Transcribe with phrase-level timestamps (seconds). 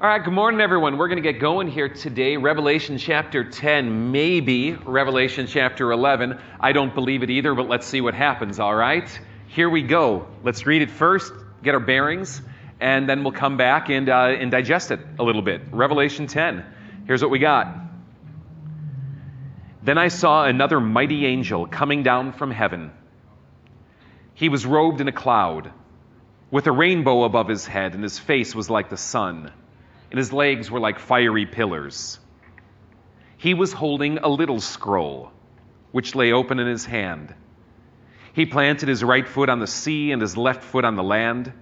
[0.00, 0.96] All right, good morning, everyone.
[0.96, 2.36] We're going to get going here today.
[2.36, 6.38] Revelation chapter 10, maybe Revelation chapter 11.
[6.60, 9.10] I don't believe it either, but let's see what happens, all right?
[9.48, 10.28] Here we go.
[10.44, 11.32] Let's read it first,
[11.64, 12.40] get our bearings,
[12.78, 15.62] and then we'll come back and, uh, and digest it a little bit.
[15.72, 16.64] Revelation 10.
[17.08, 17.66] Here's what we got.
[19.82, 22.92] Then I saw another mighty angel coming down from heaven.
[24.34, 25.72] He was robed in a cloud,
[26.52, 29.52] with a rainbow above his head, and his face was like the sun
[30.10, 32.18] and his legs were like fiery pillars.
[33.36, 35.30] He was holding a little scroll,
[35.92, 37.34] which lay open in his hand.
[38.32, 41.52] He planted his right foot on the sea and his left foot on the land,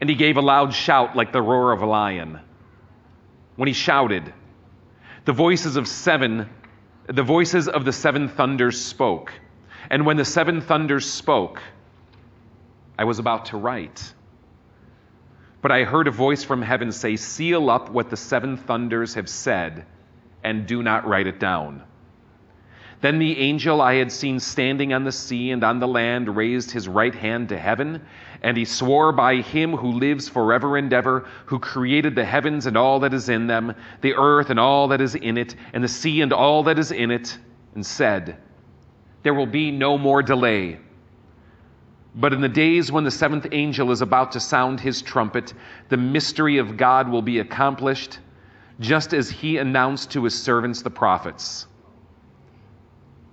[0.00, 2.40] and he gave a loud shout like the roar of a lion.
[3.56, 4.32] When he shouted,
[5.24, 6.48] the voices of seven,
[7.06, 9.32] the voices of the seven thunders spoke.
[9.90, 11.62] And when the seven thunders spoke,
[12.98, 14.14] I was about to write
[15.62, 19.28] but I heard a voice from heaven say, Seal up what the seven thunders have
[19.28, 19.86] said,
[20.42, 21.84] and do not write it down.
[23.00, 26.70] Then the angel I had seen standing on the sea and on the land raised
[26.70, 28.00] his right hand to heaven,
[28.42, 32.76] and he swore by him who lives forever and ever, who created the heavens and
[32.76, 35.88] all that is in them, the earth and all that is in it, and the
[35.88, 37.38] sea and all that is in it,
[37.74, 38.36] and said,
[39.22, 40.78] There will be no more delay.
[42.14, 45.54] But in the days when the seventh angel is about to sound his trumpet,
[45.88, 48.18] the mystery of God will be accomplished,
[48.80, 51.66] just as he announced to his servants the prophets.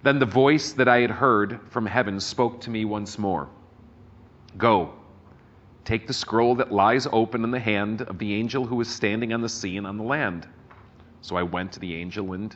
[0.02, 3.50] Then the voice that I had heard from heaven spoke to me once more
[4.58, 4.94] Go,
[5.84, 9.34] take the scroll that lies open in the hand of the angel who is standing
[9.34, 10.48] on the sea and on the land.
[11.22, 12.56] So I went to the angel and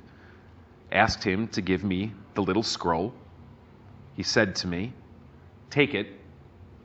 [0.92, 3.14] asked him to give me the little scroll.
[4.16, 4.94] He said to me,
[5.74, 6.06] Take it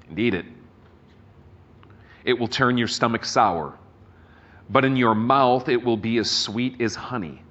[0.09, 0.47] and eat it.
[2.25, 3.79] It will turn your stomach sour,
[4.71, 7.43] but in your mouth it will be as sweet as honey.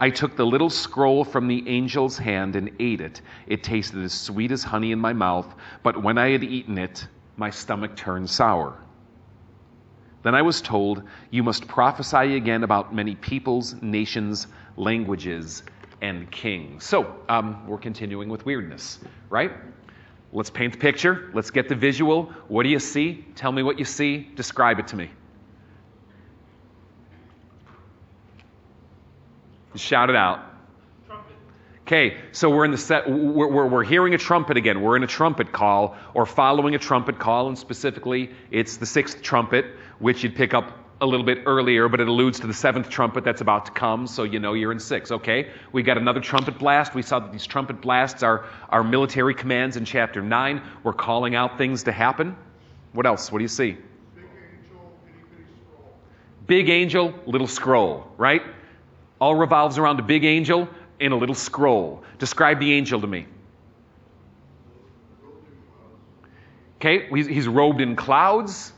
[0.00, 3.20] I took the little scroll from the angel's hand and ate it.
[3.46, 7.06] It tasted as sweet as honey in my mouth, but when I had eaten it,
[7.36, 8.78] my stomach turned sour.
[10.22, 14.46] Then I was told, You must prophesy again about many peoples, nations,
[14.78, 15.62] languages,
[16.00, 16.84] and kings.
[16.84, 18.98] So, um, we're continuing with weirdness,
[19.28, 19.52] right?
[20.32, 21.30] Let's paint the picture.
[21.34, 22.32] Let's get the visual.
[22.48, 23.24] What do you see?
[23.34, 24.30] Tell me what you see.
[24.34, 25.10] Describe it to me.
[29.76, 30.40] Shout it out.
[31.82, 33.10] Okay, so we're in the set.
[33.10, 34.80] We're, we're, we're, hearing a trumpet again.
[34.80, 39.20] We're in a trumpet call or following a trumpet call, and specifically, it's the sixth
[39.20, 39.66] trumpet,
[39.98, 43.24] which you'd pick up a little bit earlier, but it alludes to the seventh trumpet
[43.24, 45.10] that's about to come, so you know you're in six.
[45.10, 46.94] Okay, we got another trumpet blast.
[46.94, 50.62] We saw that these trumpet blasts are our military commands in chapter nine.
[50.84, 52.36] We're calling out things to happen.
[52.92, 53.32] What else?
[53.32, 53.76] What do you see?
[54.14, 54.92] Big angel.
[56.46, 58.42] Big angel, little scroll, right?
[59.20, 60.68] All revolves around a big angel
[61.00, 62.04] and a little scroll.
[62.20, 63.26] Describe the angel to me.
[66.76, 68.72] Okay, he's robed in clouds.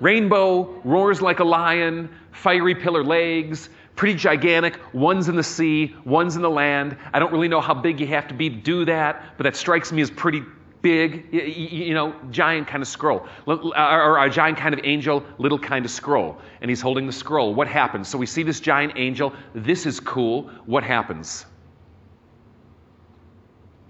[0.00, 4.78] Rainbow roars like a lion, fiery pillar legs, pretty gigantic.
[4.94, 6.96] One's in the sea, one's in the land.
[7.12, 9.56] I don't really know how big you have to be to do that, but that
[9.56, 10.42] strikes me as pretty
[10.80, 15.58] big, you know, giant kind of scroll, uh, or a giant kind of angel, little
[15.58, 16.38] kind of scroll.
[16.62, 17.54] And he's holding the scroll.
[17.54, 18.08] What happens?
[18.08, 19.34] So we see this giant angel.
[19.54, 20.50] This is cool.
[20.64, 21.44] What happens?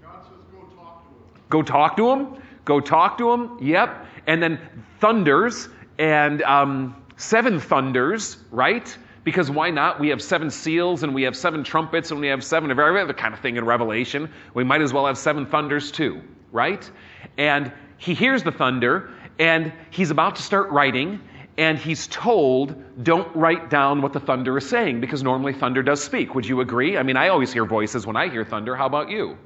[0.01, 1.41] God says, go talk to him.
[1.49, 2.43] Go talk to him?
[2.65, 3.57] Go talk to him?
[3.61, 4.05] Yep.
[4.27, 4.59] And then
[4.99, 5.69] thunders
[6.01, 8.97] and um, seven thunders, right?
[9.23, 9.99] Because why not?
[9.99, 12.99] We have seven seals and we have seven trumpets and we have seven of every
[12.99, 14.27] other kind of thing in Revelation.
[14.55, 16.89] We might as well have seven thunders too, right?
[17.37, 21.21] And he hears the thunder and he's about to start writing
[21.59, 22.73] and he's told,
[23.03, 26.33] don't write down what the thunder is saying because normally thunder does speak.
[26.33, 26.97] Would you agree?
[26.97, 28.75] I mean, I always hear voices when I hear thunder.
[28.75, 29.37] How about you?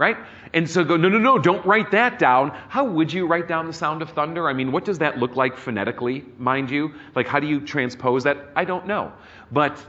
[0.00, 0.16] Right?
[0.54, 2.56] And so go, no, no, no, don't write that down.
[2.70, 4.48] How would you write down the sound of thunder?
[4.48, 6.94] I mean, what does that look like phonetically, mind you?
[7.14, 8.48] Like, how do you transpose that?
[8.56, 9.12] I don't know.
[9.52, 9.84] But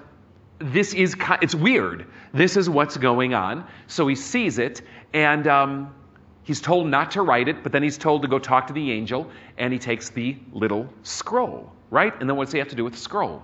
[0.60, 2.08] this is, it's weird.
[2.34, 3.66] This is what's going on.
[3.88, 4.82] So he sees it,
[5.14, 5.96] and um,
[6.44, 8.92] he's told not to write it, but then he's told to go talk to the
[8.92, 12.14] angel, and he takes the little scroll, right?
[12.20, 13.42] And then what's he have to do with the scroll?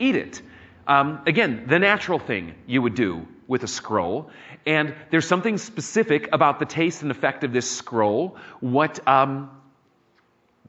[0.00, 0.42] Eat it.
[0.88, 4.30] Um, again, the natural thing you would do with a scroll.
[4.66, 8.36] And there's something specific about the taste and effect of this scroll.
[8.60, 9.50] What, um,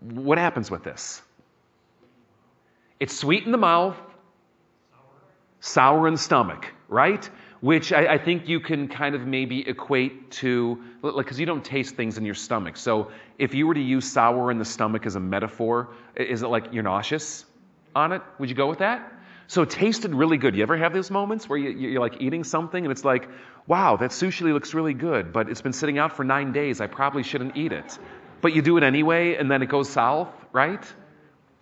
[0.02, 1.22] what happens with this?
[3.00, 3.98] It's sweet in the mouth,
[5.60, 7.30] sour in the stomach, right?
[7.62, 11.64] which I, I think you can kind of maybe equate to, like, because you don't
[11.64, 12.78] taste things in your stomach.
[12.78, 16.48] So if you were to use sour in the stomach as a metaphor, is it
[16.48, 17.46] like you're nauseous
[17.96, 18.22] on it?
[18.40, 19.14] Would you go with that?
[19.50, 20.56] So it tasted really good.
[20.56, 23.28] You ever have those moments where you, you're like eating something and it's like,
[23.68, 26.80] wow, that sushi looks really good, but it's been sitting out for nine days.
[26.80, 28.00] I probably shouldn't eat it.
[28.42, 30.82] But you do it anyway, and then it goes south, right?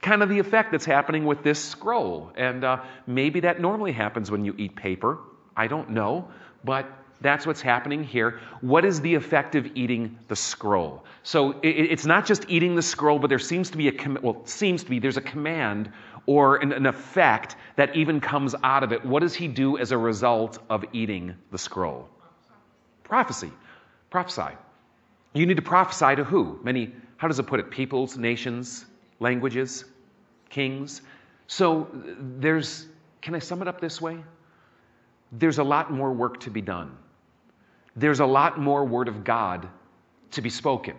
[0.02, 2.32] kind of the effect that's happening with this scroll.
[2.36, 5.20] And uh, maybe that normally happens when you eat paper.
[5.56, 6.30] I don't know.
[6.64, 8.40] But that's what's happening here.
[8.62, 11.04] What is the effect of eating the scroll?
[11.24, 14.46] So it's not just eating the scroll, but there seems to be a, com- well,
[14.46, 15.92] seems to be, there's a command
[16.28, 19.04] or an, an effect that even comes out of it.
[19.04, 22.08] What does he do as a result of eating the scroll?
[23.04, 23.52] Prophecy.
[24.12, 24.56] Prophesy.
[25.34, 26.60] You need to prophesy to who?
[26.64, 27.72] Many, how does it put it?
[27.72, 28.86] Peoples, nations,
[29.20, 29.86] languages,
[30.50, 31.02] kings.
[31.48, 31.88] So
[32.38, 32.88] there's,
[33.22, 34.18] can I sum it up this way?
[35.32, 36.96] There's a lot more work to be done.
[37.96, 39.68] There's a lot more word of God
[40.32, 40.96] to be spoken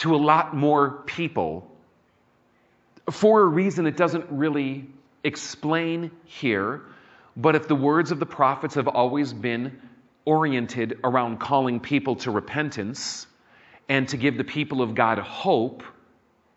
[0.00, 1.69] to a lot more people
[3.10, 4.86] for a reason it doesn't really
[5.24, 6.82] explain here.
[7.36, 9.80] But if the words of the prophets have always been
[10.24, 13.26] oriented around calling people to repentance
[13.88, 15.82] and to give the people of God hope,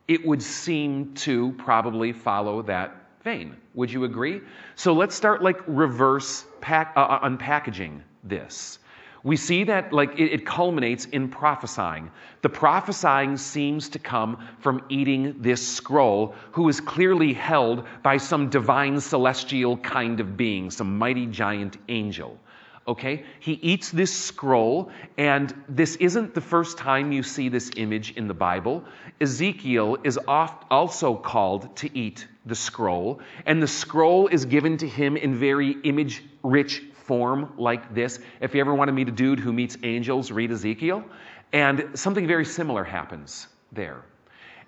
[0.07, 3.55] it would seem to probably follow that vein.
[3.73, 4.41] Would you agree?
[4.75, 8.79] So let's start like reverse pack, uh, unpackaging this.
[9.23, 12.11] We see that like it, it culminates in prophesying.
[12.41, 18.49] The prophesying seems to come from eating this scroll, who is clearly held by some
[18.49, 22.37] divine celestial kind of being, some mighty giant angel.
[22.85, 23.23] Okay?
[23.39, 28.27] He eats this scroll, and this isn't the first time you see this image in
[28.27, 28.83] the Bible.
[29.21, 34.87] Ezekiel is oft also called to eat the scroll, and the scroll is given to
[34.87, 38.19] him in very image rich form like this.
[38.41, 41.03] If you ever want to meet a dude who meets angels, read Ezekiel.
[41.51, 44.03] And something very similar happens there.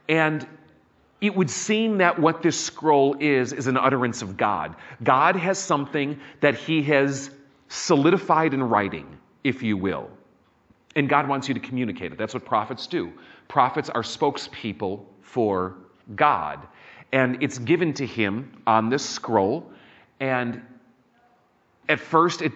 [0.08, 0.48] And
[1.22, 4.76] it would seem that what this scroll is, is an utterance of God.
[5.04, 7.32] God has something that he has
[7.70, 10.10] solidified in writing, if you will.
[10.96, 12.18] And God wants you to communicate it.
[12.18, 13.12] That's what prophets do.
[13.48, 15.78] Prophets are spokespeople for
[16.16, 16.68] God.
[17.12, 19.72] And it's given to him on this scroll.
[20.20, 20.62] And
[21.90, 22.52] at first, it,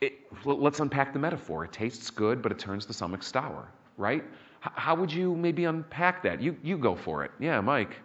[0.00, 1.64] it, let's unpack the metaphor.
[1.64, 4.22] It tastes good, but it turns the stomach sour, right?
[4.64, 6.40] H- how would you maybe unpack that?
[6.42, 7.30] You, you go for it.
[7.40, 7.96] Yeah, Mike.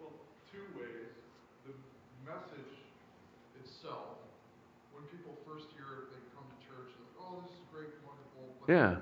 [0.00, 0.12] Well,
[0.50, 1.12] two ways.
[1.66, 1.72] The
[2.24, 2.72] message
[3.60, 4.24] itself,
[4.92, 8.42] when people first hear it, they come to church and, oh, this is great, wonderful.
[8.64, 8.96] But Yeah.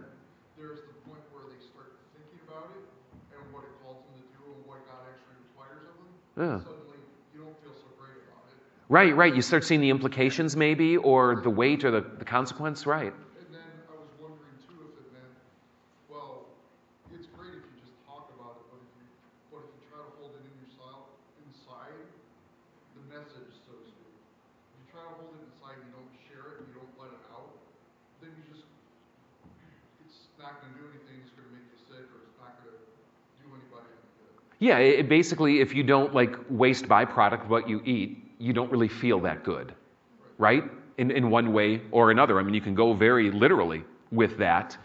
[0.58, 2.84] there's the point where they start thinking about it
[3.38, 6.10] and what it calls them to do and what God actually requires of them.
[6.34, 6.58] Yeah.
[6.66, 6.98] Suddenly,
[7.30, 8.58] you don't feel so great about it.
[8.92, 9.32] Right, right.
[9.32, 13.08] You start seeing the implications, maybe, or the weight or the, the consequence, right?
[13.08, 15.32] And then I was wondering too if it meant,
[16.12, 16.52] well,
[17.08, 19.08] it's great if you just talk about it, but if you,
[19.48, 21.08] but if you try to hold it in yourself,
[21.40, 22.04] inside,
[22.92, 24.12] the message, so to speak.
[24.12, 26.92] If you try to hold it inside, and you don't share it, and you don't
[27.00, 27.48] let it out,
[28.20, 28.68] then you just,
[30.04, 32.76] it's not gonna do anything, it's gonna make you sick, or it's not gonna
[33.40, 34.36] do anybody any good.
[34.60, 38.88] Yeah, it basically, if you don't like waste byproduct what you eat, you don't really
[38.88, 39.72] feel that good,
[40.36, 40.64] right?
[40.98, 42.40] In, in one way or another.
[42.40, 44.76] I mean, you can go very literally with that.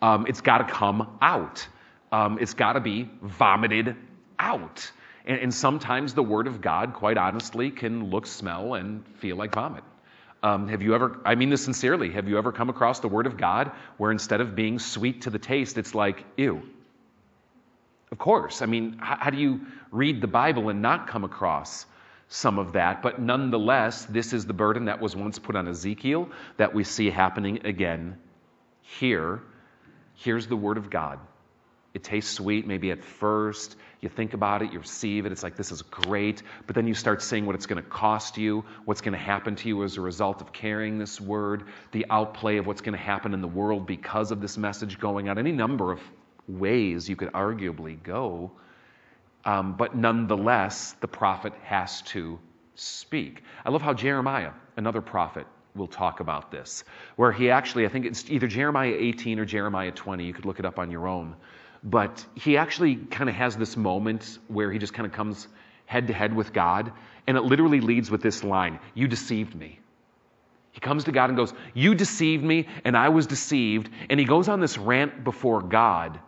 [0.00, 1.68] Um, it's got to come out.
[2.10, 3.96] Um, it's got to be vomited
[4.38, 4.90] out.
[5.26, 9.54] And, and sometimes the Word of God, quite honestly, can look, smell, and feel like
[9.54, 9.84] vomit.
[10.42, 13.26] Um, have you ever, I mean this sincerely, have you ever come across the Word
[13.26, 16.62] of God where instead of being sweet to the taste, it's like, ew?
[18.10, 18.62] Of course.
[18.62, 21.86] I mean, how, how do you read the Bible and not come across
[22.32, 23.02] some of that?
[23.02, 27.10] But nonetheless, this is the burden that was once put on Ezekiel that we see
[27.10, 28.16] happening again
[28.80, 29.42] here.
[30.14, 31.18] Here's the Word of God.
[31.92, 33.76] It tastes sweet, maybe at first.
[34.00, 36.42] You think about it, you receive it, it's like, this is great.
[36.66, 39.54] But then you start seeing what it's going to cost you, what's going to happen
[39.56, 43.04] to you as a result of carrying this word, the outplay of what's going to
[43.04, 45.36] happen in the world because of this message going out.
[45.36, 46.00] Any number of
[46.48, 48.52] ways you could arguably go.
[49.44, 52.38] Um, but nonetheless, the prophet has to
[52.74, 53.42] speak.
[53.64, 56.84] I love how Jeremiah, another prophet, will talk about this,
[57.16, 60.58] where he actually, I think it's either Jeremiah 18 or Jeremiah 20, you could look
[60.58, 61.34] it up on your own.
[61.82, 65.48] But he actually kind of has this moment where he just kind of comes
[65.86, 66.92] head to head with God,
[67.26, 69.80] and it literally leads with this line You deceived me.
[70.72, 73.90] He comes to God and goes, You deceived me, and I was deceived.
[74.08, 76.18] And he goes on this rant before God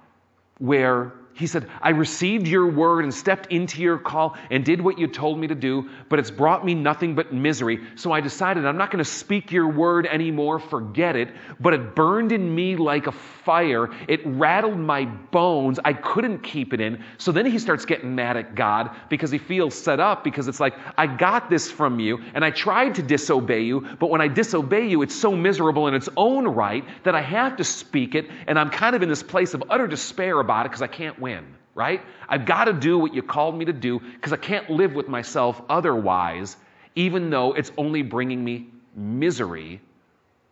[0.59, 4.98] where he said, I received your word and stepped into your call and did what
[4.98, 7.80] you told me to do, but it's brought me nothing but misery.
[7.96, 11.30] So I decided I'm not going to speak your word anymore, forget it.
[11.58, 13.90] But it burned in me like a fire.
[14.06, 15.80] It rattled my bones.
[15.84, 17.02] I couldn't keep it in.
[17.18, 20.60] So then he starts getting mad at God because he feels set up because it's
[20.60, 24.28] like, I got this from you and I tried to disobey you, but when I
[24.28, 28.30] disobey you, it's so miserable in its own right that I have to speak it.
[28.46, 31.18] And I'm kind of in this place of utter despair about it because I can't
[31.24, 32.02] win, right?
[32.28, 35.08] I've got to do what you called me to do because I can't live with
[35.08, 36.58] myself otherwise,
[36.94, 39.80] even though it's only bringing me misery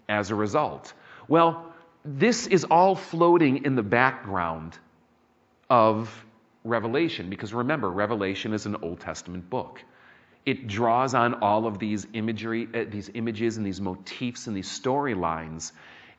[0.08, 0.94] as a result.
[1.28, 1.66] Well,
[2.06, 4.78] this is all floating in the background
[5.68, 6.24] of
[6.64, 9.82] Revelation because remember, Revelation is an Old Testament book.
[10.46, 14.68] It draws on all of these imagery, uh, these images and these motifs and these
[14.68, 15.72] storylines,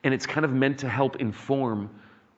[0.04, 1.90] and it's kind of meant to help inform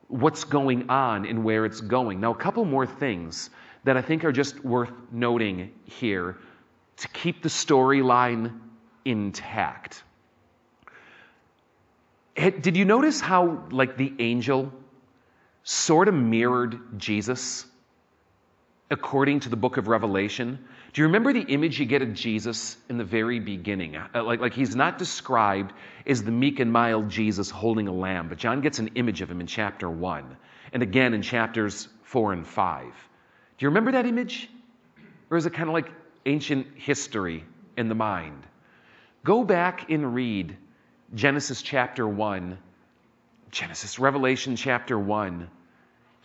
[0.08, 2.20] what's going on and where it's going.
[2.20, 3.50] Now, a couple more things
[3.84, 6.38] that I think are just worth noting here
[6.98, 8.58] to keep the storyline
[9.04, 10.02] intact.
[12.36, 14.72] Did you notice how, like, the angel
[15.62, 17.66] sort of mirrored Jesus
[18.90, 20.58] according to the book of Revelation?
[20.92, 23.96] Do you remember the image you get of Jesus in the very beginning?
[23.96, 25.72] Uh, like, like he's not described
[26.06, 29.30] as the meek and mild Jesus holding a lamb, but John gets an image of
[29.30, 30.36] him in chapter 1
[30.72, 32.84] and again in chapters 4 and 5.
[32.86, 32.90] Do
[33.64, 34.48] you remember that image?
[35.30, 35.90] Or is it kind of like
[36.24, 37.44] ancient history
[37.76, 38.46] in the mind?
[39.24, 40.56] Go back and read
[41.14, 42.58] Genesis chapter 1,
[43.50, 45.50] Genesis, Revelation chapter 1,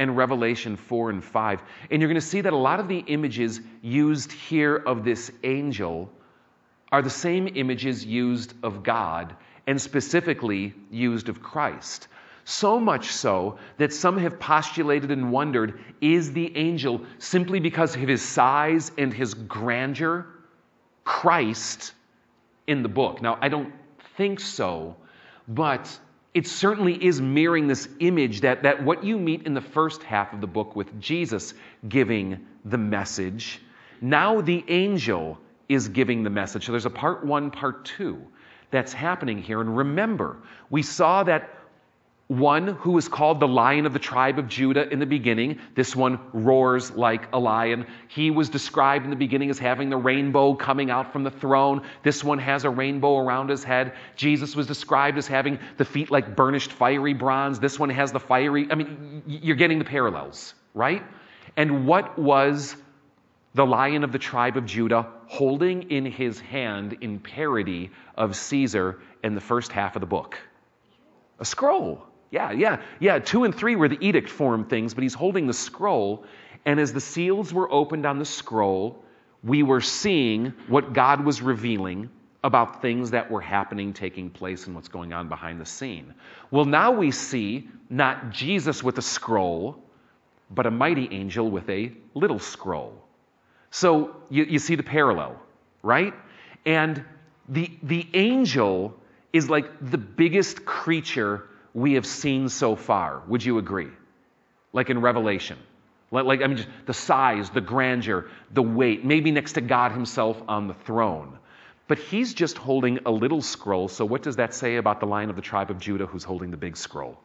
[0.01, 1.61] and Revelation 4 and 5.
[1.91, 5.31] And you're going to see that a lot of the images used here of this
[5.43, 6.09] angel
[6.91, 9.35] are the same images used of God
[9.67, 12.07] and specifically used of Christ.
[12.45, 18.01] So much so that some have postulated and wondered is the angel, simply because of
[18.01, 20.25] his size and his grandeur,
[21.03, 21.93] Christ
[22.65, 23.21] in the book?
[23.21, 23.71] Now, I don't
[24.17, 24.95] think so,
[25.47, 25.95] but
[26.33, 30.33] it certainly is mirroring this image that, that what you meet in the first half
[30.33, 31.53] of the book with Jesus
[31.89, 33.61] giving the message,
[33.99, 36.65] now the angel is giving the message.
[36.65, 38.21] So there's a part one, part two
[38.71, 39.61] that's happening here.
[39.61, 40.37] And remember,
[40.69, 41.60] we saw that
[42.31, 45.59] one who is called the lion of the tribe of Judah in the beginning.
[45.75, 47.85] This one roars like a lion.
[48.07, 51.81] He was described in the beginning as having the rainbow coming out from the throne.
[52.03, 53.95] This one has a rainbow around his head.
[54.15, 57.59] Jesus was described as having the feet like burnished fiery bronze.
[57.59, 58.65] This one has the fiery.
[58.71, 61.03] I mean, you're getting the parallels, right?
[61.57, 62.77] And what was
[63.55, 69.01] the lion of the tribe of Judah holding in his hand in parody of Caesar
[69.21, 70.39] in the first half of the book?
[71.39, 72.07] A scroll.
[72.31, 73.19] Yeah, yeah, yeah.
[73.19, 76.25] Two and three were the edict form things, but he's holding the scroll.
[76.65, 79.03] And as the seals were opened on the scroll,
[79.43, 82.09] we were seeing what God was revealing
[82.43, 86.13] about things that were happening, taking place, and what's going on behind the scene.
[86.49, 89.77] Well, now we see not Jesus with a scroll,
[90.49, 92.93] but a mighty angel with a little scroll.
[93.71, 95.39] So you, you see the parallel,
[95.83, 96.13] right?
[96.65, 97.03] And
[97.49, 98.95] the, the angel
[99.33, 103.21] is like the biggest creature we have seen so far.
[103.27, 103.89] Would you agree?
[104.73, 105.57] Like in Revelation.
[106.11, 110.41] Like, I mean, just the size, the grandeur, the weight, maybe next to God Himself
[110.47, 111.37] on the throne.
[111.87, 113.87] But He's just holding a little scroll.
[113.87, 116.51] So, what does that say about the lion of the tribe of Judah who's holding
[116.51, 117.17] the big scroll?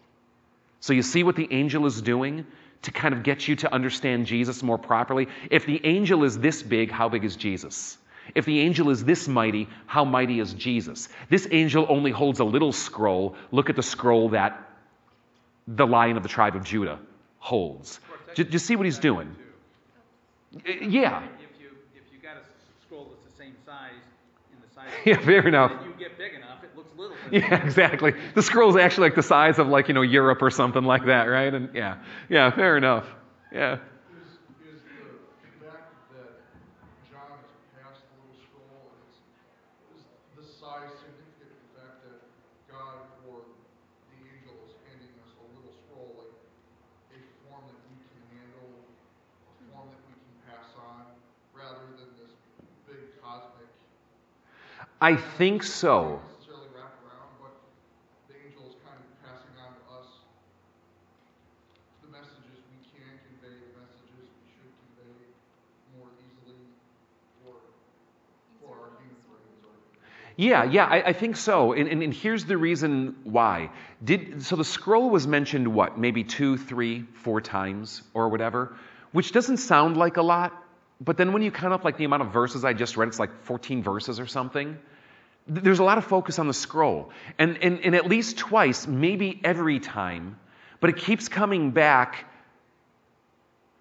[0.79, 2.47] So, you see what the angel is doing
[2.83, 5.27] to kind of get you to understand Jesus more properly?
[5.51, 7.99] If the angel is this big, how big is Jesus?
[8.35, 11.09] If the angel is this mighty, how mighty is Jesus?
[11.31, 13.37] This angel only holds a little scroll.
[13.51, 14.63] Look at the scroll that
[15.67, 16.99] the lion of the tribe of Judah
[17.39, 18.01] holds.
[18.35, 19.35] Do you see what he's doing?
[20.55, 21.23] Uh, yeah.
[21.41, 22.43] If you, if you got a
[22.85, 23.93] scroll that's the same size
[24.53, 25.73] in the size yeah, fair enough.
[25.85, 27.17] you get big enough, it looks little.
[27.33, 28.15] Yeah, exactly.
[28.35, 31.25] The scroll's actually like the size of like, you know, Europe or something like that,
[31.25, 31.53] right?
[31.53, 31.99] And yeah.
[32.29, 33.07] Yeah, fair enough.
[33.53, 33.79] Yeah.
[55.01, 56.21] I think so.
[70.37, 71.73] Yeah, yeah, I, I think so.
[71.73, 73.71] And, and, and here's the reason why.
[74.05, 78.77] Did, so the scroll was mentioned, what, maybe two, three, four times or whatever,
[79.13, 80.66] which doesn't sound like a lot.
[81.01, 83.19] But then when you count up like the amount of verses I just read, it's
[83.19, 84.79] like 14 verses or something.
[85.47, 87.11] There's a lot of focus on the scroll.
[87.39, 90.39] And, and, and at least twice, maybe every time,
[90.81, 92.25] but it keeps coming back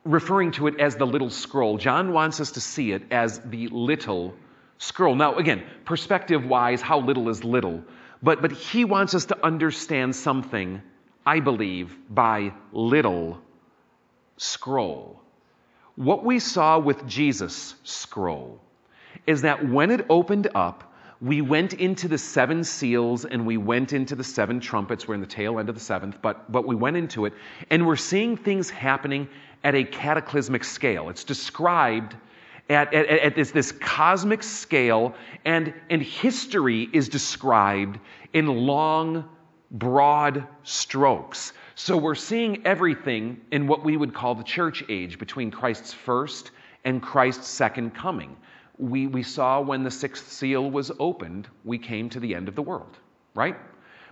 [0.04, 1.78] referring to it as the little scroll.
[1.78, 4.36] John wants us to see it as the little
[4.78, 5.16] scroll.
[5.16, 7.84] Now, again, perspective wise, how little is little?
[8.22, 10.82] But, but he wants us to understand something,
[11.26, 13.42] I believe, by little
[14.38, 15.22] scroll.
[15.96, 18.60] What we saw with Jesus' scroll
[19.26, 23.94] is that when it opened up, we went into the seven seals and we went
[23.94, 25.08] into the seven trumpets.
[25.08, 27.34] We're in the tail end of the seventh, but, but we went into it.
[27.70, 29.30] And we're seeing things happening
[29.64, 31.10] at a cataclysmic scale.
[31.10, 32.16] It's described
[32.70, 38.00] at, at, at this, this cosmic scale, and, and history is described
[38.34, 39.30] in long,
[39.72, 41.54] broad strokes.
[41.76, 46.52] So we're seeing everything in what we would call the church age between Christ's first
[46.84, 48.38] and Christ's second coming
[48.78, 52.56] we, we saw when the sixth seal was opened, we came to the end of
[52.56, 52.98] the world,
[53.34, 53.56] right?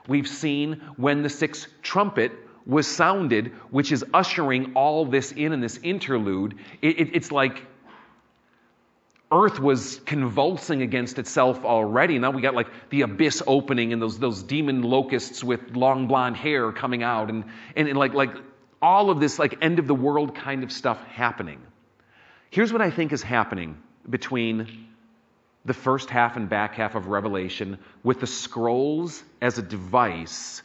[0.07, 2.31] We've seen when the sixth trumpet
[2.65, 6.55] was sounded, which is ushering all this in in this interlude.
[6.81, 7.65] It, it, it's like
[9.33, 12.19] Earth was convulsing against itself already.
[12.19, 16.37] Now we got like the abyss opening and those, those demon locusts with long blonde
[16.37, 17.43] hair coming out and,
[17.75, 18.29] and, and like, like
[18.79, 21.59] all of this like end of the world kind of stuff happening.
[22.51, 24.87] Here's what I think is happening between
[25.65, 30.61] the first half and back half of Revelation with the scrolls as a device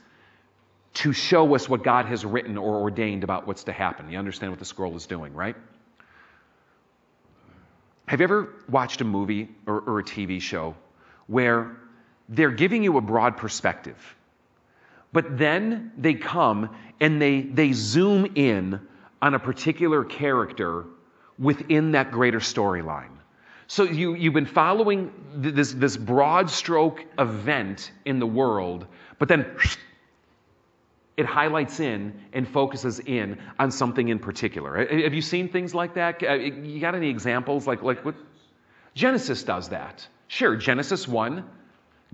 [0.95, 4.11] to show us what God has written or ordained about what's to happen.
[4.11, 5.57] You understand what the scroll is doing, right?
[8.09, 10.75] Have you ever watched a movie or, or, a TV show
[11.27, 11.77] where
[12.31, 13.99] they're giving you a broad perspective,
[15.13, 18.81] but then they come and they, they zoom in
[19.21, 20.87] on a particular character
[21.39, 23.13] within that greater storyline?
[23.67, 28.87] So you, you've been following this, this broad stroke event in the world,
[29.19, 29.45] but then
[31.19, 34.79] it highlights in and focuses in on something in particular.
[35.03, 36.23] Have you seen things like that?
[36.23, 37.67] Uh, you got any examples?
[37.67, 38.15] Like, like what?
[38.95, 40.07] Genesis does that.
[40.29, 41.45] Sure, Genesis 1,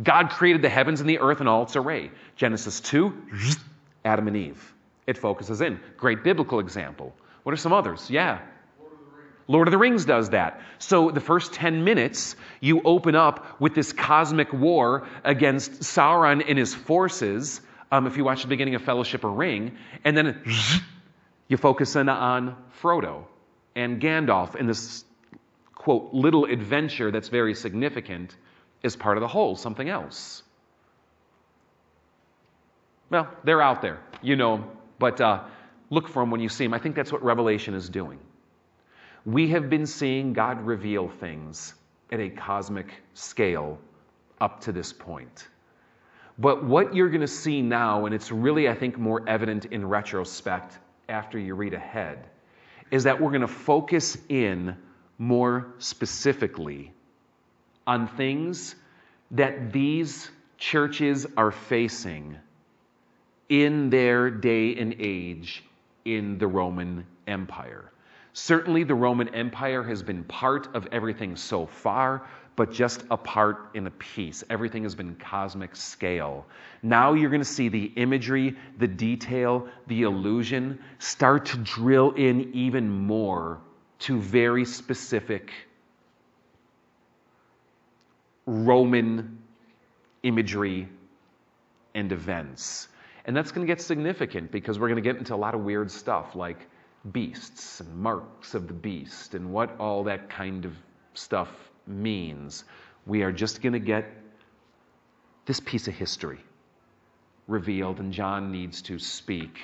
[0.02, 2.10] God created the heavens and the earth and all its array.
[2.36, 3.22] Genesis 2,
[4.06, 4.74] Adam and Eve.
[5.06, 5.78] It focuses in.
[5.98, 7.14] Great biblical example.
[7.42, 8.10] What are some others?
[8.10, 8.40] Yeah.
[9.48, 10.62] Lord of the Rings does that.
[10.78, 16.58] So the first 10 minutes, you open up with this cosmic war against Sauron and
[16.58, 17.60] his forces.
[17.90, 20.42] Um, if you watch the beginning of Fellowship of Ring, and then
[21.48, 23.24] you focus in on Frodo
[23.74, 25.04] and Gandalf in this
[25.74, 28.36] quote little adventure that's very significant
[28.82, 30.42] is part of the whole, something else.
[33.10, 34.64] Well, they're out there, you know
[34.96, 35.42] but uh,
[35.90, 36.72] look for them when you see them.
[36.72, 38.18] I think that's what Revelation is doing
[39.24, 41.74] we have been seeing God reveal things
[42.12, 43.78] at a cosmic scale
[44.40, 45.48] up to this point.
[46.38, 49.86] But what you're going to see now, and it's really, I think, more evident in
[49.86, 52.26] retrospect after you read ahead,
[52.90, 54.76] is that we're going to focus in
[55.18, 56.92] more specifically
[57.86, 58.74] on things
[59.30, 62.36] that these churches are facing
[63.48, 65.62] in their day and age
[66.04, 67.92] in the Roman Empire.
[68.32, 73.70] Certainly, the Roman Empire has been part of everything so far, but just a part
[73.74, 74.44] in a piece.
[74.48, 76.46] Everything has been cosmic scale.
[76.82, 82.52] Now you're going to see the imagery, the detail, the illusion start to drill in
[82.54, 83.60] even more
[84.00, 85.52] to very specific
[88.46, 89.38] Roman
[90.22, 90.88] imagery
[91.94, 92.88] and events.
[93.24, 95.62] And that's going to get significant because we're going to get into a lot of
[95.62, 96.68] weird stuff like
[97.12, 100.74] beasts and marks of the beast and what all that kind of
[101.14, 101.48] stuff
[101.86, 102.64] means.
[103.06, 104.06] We are just going to get
[105.46, 106.40] this piece of history
[107.46, 109.58] revealed, and John needs to speak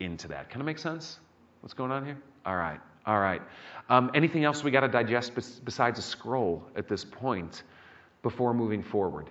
[0.00, 0.50] into that.
[0.50, 1.18] Can it make sense?
[1.60, 2.18] What's going on here?
[2.44, 3.40] All right, all right.
[3.88, 5.32] Um, anything else we got to digest
[5.64, 7.62] besides a scroll at this point
[8.22, 9.30] before moving forward?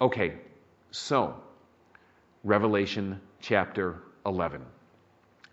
[0.00, 0.34] Okay,
[0.90, 1.34] so
[2.44, 4.62] Revelation chapter 11.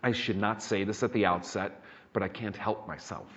[0.03, 1.81] I should not say this at the outset,
[2.13, 3.27] but I can't help myself.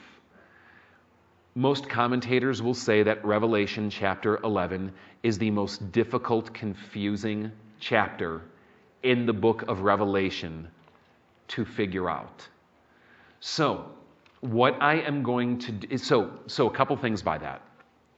[1.58, 4.92] Most commentators will say that Revelation chapter 11
[5.24, 8.42] is the most difficult, confusing chapter
[9.02, 10.68] in the book of Revelation
[11.48, 12.46] to figure out.
[13.40, 13.90] So,
[14.40, 17.60] what I am going to do, so, so a couple things by that.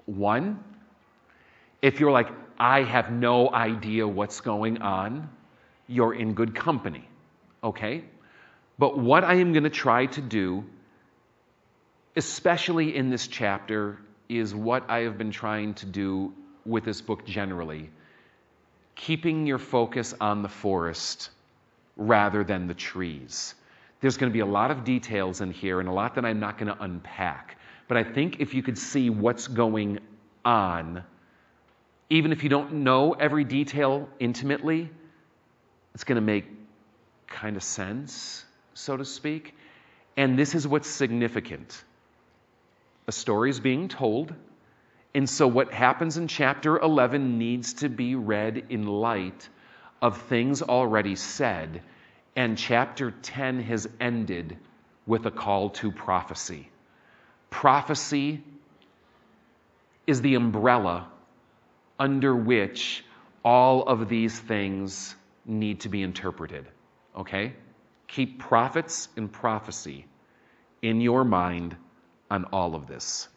[0.04, 0.62] One,
[1.80, 5.30] If you're like, I have no idea what's going on,
[5.88, 7.08] you're in good company.
[7.64, 8.04] Okay?
[8.78, 10.62] But what I am going to try to do,
[12.16, 16.32] especially in this chapter, is what I have been trying to do
[16.64, 17.90] with this book generally
[19.00, 21.30] keeping your focus on the forest
[21.96, 23.54] rather than the trees.
[24.00, 26.38] There's going to be a lot of details in here and a lot that I'm
[26.38, 27.56] not going to unpack.
[27.88, 30.00] But I think if you could see what's going
[30.44, 31.02] on,
[32.10, 34.90] even if you don't know every detail intimately,
[35.94, 36.44] it's going to make
[37.26, 38.44] kind of sense,
[38.74, 39.54] so to speak.
[40.18, 41.84] And this is what's significant
[43.10, 44.32] a story is being told.
[45.16, 49.48] And so, what happens in chapter 11 needs to be read in light
[50.00, 51.82] of things already said.
[52.36, 54.56] And chapter 10 has ended
[55.08, 56.70] with a call to prophecy.
[57.50, 58.44] Prophecy
[60.06, 61.08] is the umbrella
[61.98, 63.04] under which
[63.44, 66.64] all of these things need to be interpreted.
[67.16, 67.54] Okay?
[68.06, 70.06] Keep prophets and prophecy
[70.80, 71.74] in your mind
[72.30, 73.28] on all of this.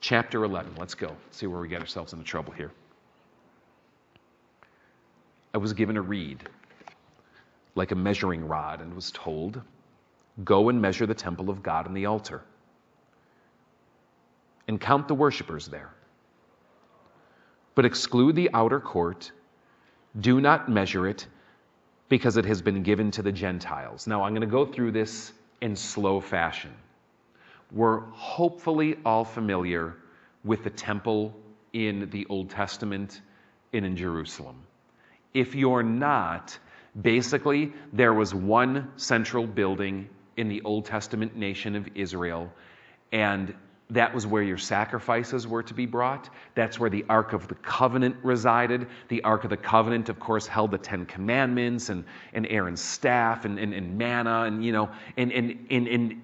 [0.00, 0.74] Chapter 11.
[0.78, 1.16] Let's go.
[1.30, 2.70] See where we get ourselves into trouble here.
[5.54, 6.48] I was given a reed,
[7.74, 9.60] like a measuring rod, and was told,
[10.44, 12.42] Go and measure the temple of God and the altar,
[14.68, 15.90] and count the worshippers there.
[17.74, 19.32] But exclude the outer court.
[20.20, 21.26] Do not measure it,
[22.08, 24.06] because it has been given to the Gentiles.
[24.06, 26.72] Now, I'm going to go through this in slow fashion.
[27.72, 29.96] We're hopefully all familiar
[30.44, 31.34] with the temple
[31.72, 33.22] in the Old Testament
[33.72, 34.62] and in Jerusalem.
[35.34, 36.56] If you're not,
[37.02, 42.50] basically, there was one central building in the Old Testament nation of Israel,
[43.12, 43.54] and
[43.90, 46.28] that was where your sacrifices were to be brought.
[46.54, 48.88] That's where the Ark of the Covenant resided.
[49.08, 53.44] The Ark of the Covenant, of course, held the Ten Commandments and, and Aaron's staff
[53.44, 56.22] and, and, and manna, and, you know, and, and, and, and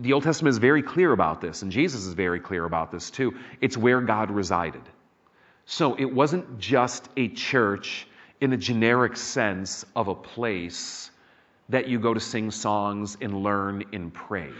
[0.00, 3.10] the Old Testament is very clear about this, and Jesus is very clear about this
[3.10, 3.34] too.
[3.60, 4.82] It's where God resided.
[5.66, 8.06] So it wasn't just a church
[8.40, 11.10] in a generic sense of a place
[11.68, 14.50] that you go to sing songs and learn and pray.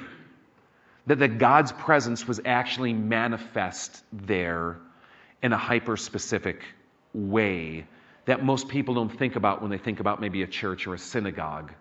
[1.07, 4.77] That, that God's presence was actually manifest there
[5.43, 6.63] in a hyper specific
[7.15, 7.87] way
[8.27, 10.99] that most people don't think about when they think about maybe a church or a
[10.99, 11.73] synagogue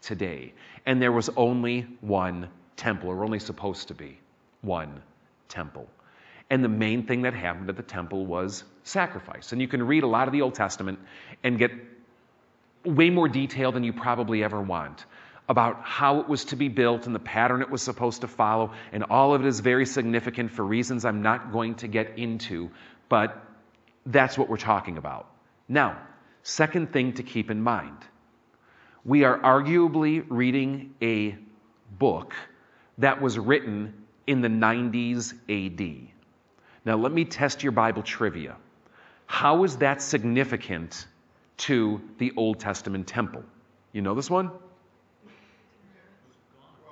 [0.00, 0.52] today.
[0.86, 4.18] And there was only one temple, or only supposed to be
[4.62, 5.02] one
[5.48, 5.88] temple.
[6.50, 9.52] And the main thing that happened at the temple was sacrifice.
[9.52, 10.98] And you can read a lot of the Old Testament
[11.42, 11.72] and get
[12.84, 15.06] way more detail than you probably ever want
[15.48, 18.72] about how it was to be built and the pattern it was supposed to follow.
[18.92, 22.70] And all of it is very significant for reasons I'm not going to get into,
[23.08, 23.42] but
[24.06, 25.30] that's what we're talking about.
[25.68, 25.98] Now,
[26.42, 27.96] second thing to keep in mind
[29.04, 31.36] we are arguably reading a
[31.98, 32.34] book
[32.98, 33.92] that was written
[34.26, 36.08] in the 90s AD.
[36.84, 38.56] Now, let me test your Bible trivia.
[39.26, 41.06] How is that significant
[41.56, 43.42] to the Old Testament temple?
[43.92, 44.50] You know this one?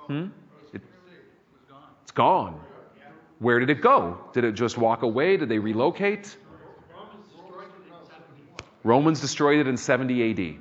[0.07, 0.27] Hmm?
[0.73, 0.81] It,
[2.01, 2.59] it's gone.
[3.39, 4.17] Where did it go?
[4.33, 5.37] Did it just walk away?
[5.37, 6.37] Did they relocate?
[8.83, 10.55] Romans destroyed it in 70 AD.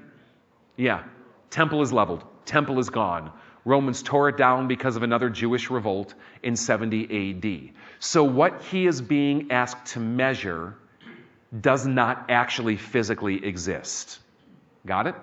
[0.77, 1.05] Yeah.
[1.51, 2.25] Temple is leveled.
[2.45, 3.33] Temple is gone.
[3.65, 7.75] Romans tore it down because of another Jewish revolt in 70 AD.
[8.01, 10.77] So, what he is being asked to measure
[11.61, 14.19] does not actually physically exist.
[14.87, 15.15] Got it?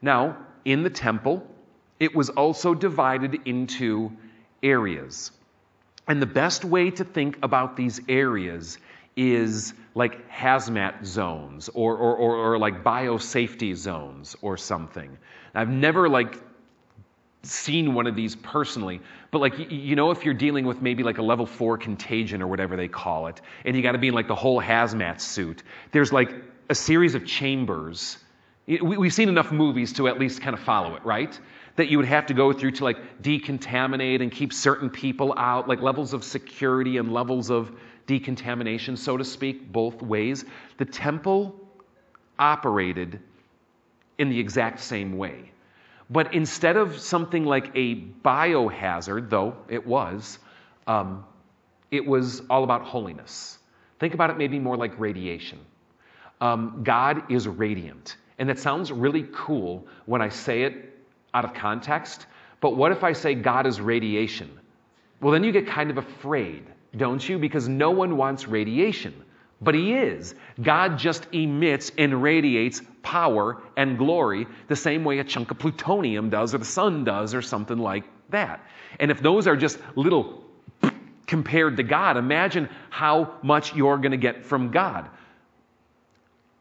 [0.00, 1.46] Now, in the temple,
[1.98, 4.12] it was also divided into
[4.62, 5.32] areas.
[6.06, 8.78] And the best way to think about these areas
[9.16, 15.18] is like hazmat zones or, or, or, or like biosafety zones or something.
[15.54, 16.38] I've never like
[17.42, 21.18] seen one of these personally, but like, you know, if you're dealing with maybe like
[21.18, 24.14] a level four contagion or whatever they call it, and you got to be in
[24.14, 26.30] like the whole hazmat suit, there's like
[26.68, 28.18] a series of chambers.
[28.66, 31.38] We've seen enough movies to at least kind of follow it, right?
[31.76, 35.68] That you would have to go through to like decontaminate and keep certain people out,
[35.68, 37.72] like levels of security and levels of
[38.06, 40.44] decontamination, so to speak, both ways.
[40.76, 41.54] The temple
[42.38, 43.20] operated
[44.18, 45.52] in the exact same way.
[46.10, 50.38] But instead of something like a biohazard, though it was,
[50.86, 51.24] um,
[51.90, 53.58] it was all about holiness.
[53.98, 55.58] Think about it maybe more like radiation.
[56.40, 58.16] Um, God is radiant.
[58.38, 60.96] And that sounds really cool when I say it
[61.34, 62.26] out of context.
[62.60, 64.58] But what if I say God is radiation?
[65.20, 66.64] Well, then you get kind of afraid,
[66.96, 67.38] don't you?
[67.38, 69.24] Because no one wants radiation.
[69.60, 70.34] But he is.
[70.62, 76.30] God just emits and radiates power and glory the same way a chunk of plutonium
[76.30, 78.64] does, or the sun does, or something like that.
[79.00, 80.44] And if those are just little
[81.26, 85.08] compared to God, imagine how much you're going to get from God.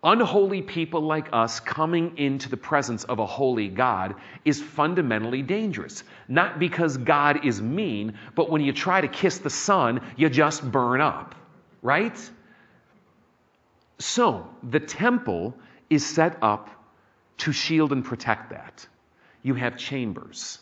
[0.03, 6.03] Unholy people like us coming into the presence of a holy God is fundamentally dangerous.
[6.27, 10.69] Not because God is mean, but when you try to kiss the sun, you just
[10.71, 11.35] burn up,
[11.81, 12.17] right?
[13.99, 15.55] So, the temple
[15.89, 16.69] is set up
[17.37, 18.85] to shield and protect that.
[19.43, 20.59] You have chambers.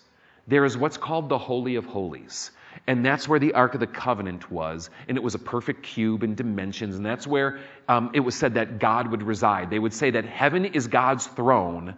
[0.47, 2.51] There is what's called the Holy of Holies.
[2.87, 4.89] And that's where the Ark of the Covenant was.
[5.07, 6.95] And it was a perfect cube in dimensions.
[6.95, 9.69] And that's where um, it was said that God would reside.
[9.69, 11.95] They would say that heaven is God's throne,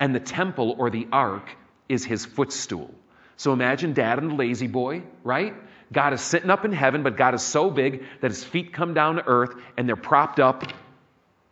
[0.00, 1.50] and the temple or the Ark
[1.88, 2.94] is his footstool.
[3.36, 5.54] So imagine dad and the La-Z-Boy, right?
[5.92, 8.94] God is sitting up in heaven, but God is so big that his feet come
[8.94, 10.64] down to earth and they're propped up,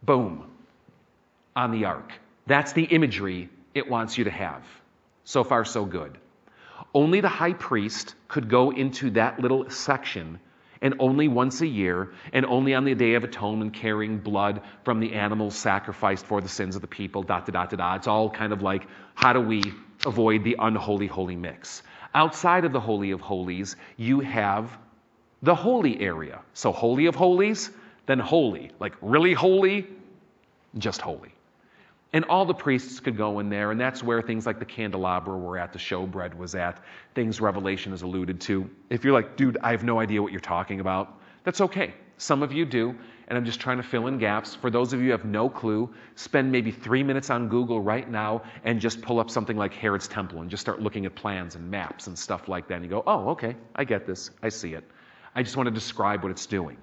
[0.02, 0.50] boom,
[1.54, 2.12] on the ark.
[2.46, 4.62] That's the imagery it wants you to have.
[5.24, 6.18] So far, so good.
[6.94, 10.38] Only the high priest could go into that little section,
[10.82, 15.00] and only once a year, and only on the Day of Atonement, carrying blood from
[15.00, 17.94] the animals sacrificed for the sins of the people, da da da da.
[17.94, 19.62] It's all kind of like, how do we
[20.04, 21.82] avoid the unholy holy mix?
[22.16, 24.76] Outside of the Holy of Holies, you have
[25.42, 26.40] the holy area.
[26.54, 27.70] So, Holy of Holies,
[28.06, 28.70] then holy.
[28.80, 29.86] Like, really holy,
[30.78, 31.34] just holy.
[32.14, 35.36] And all the priests could go in there, and that's where things like the candelabra
[35.36, 36.82] were at, the showbread was at,
[37.14, 38.70] things Revelation has alluded to.
[38.88, 41.92] If you're like, dude, I have no idea what you're talking about, that's okay.
[42.16, 42.96] Some of you do,
[43.28, 44.54] and I'm just trying to fill in gaps.
[44.54, 48.08] For those of you who have no clue, spend maybe three minutes on Google right
[48.08, 51.54] now and just pull up something like Herod's Temple and just start looking at plans
[51.54, 52.74] and maps and stuff like that.
[52.74, 54.84] And you go, oh, okay, I get this, I see it.
[55.34, 56.76] I just want to describe what it's doing.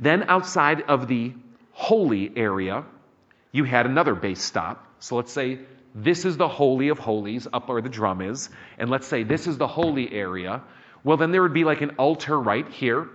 [0.00, 1.34] Then outside of the
[1.72, 2.84] holy area,
[3.52, 4.86] you had another base stop.
[5.00, 5.60] So let's say
[5.94, 9.46] this is the Holy of Holies, up where the drum is, and let's say this
[9.46, 10.62] is the holy area.
[11.04, 13.08] Well, then there would be like an altar right here,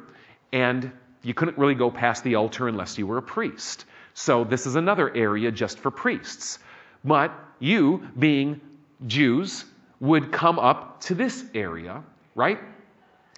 [0.54, 3.86] and you couldn't really go past the altar unless you were a priest.
[4.13, 6.60] So this is another area just for priests.
[7.03, 8.62] But you, being
[9.08, 9.65] Jews,
[9.99, 12.03] would come up to this area,
[12.36, 12.60] right?